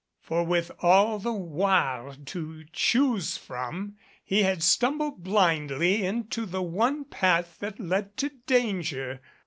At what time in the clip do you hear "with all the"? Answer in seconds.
0.43-1.31